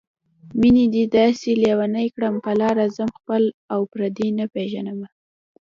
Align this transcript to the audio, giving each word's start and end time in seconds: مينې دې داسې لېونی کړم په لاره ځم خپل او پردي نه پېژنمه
مينې 0.59 0.85
دې 0.93 1.03
داسې 1.17 1.49
لېونی 1.63 2.07
کړم 2.15 2.35
په 2.45 2.51
لاره 2.59 2.85
ځم 2.95 3.09
خپل 3.19 3.43
او 3.73 3.81
پردي 3.91 4.29
نه 4.37 4.45
پېژنمه 4.53 5.07